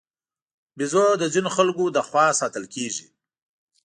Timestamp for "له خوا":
1.95-2.25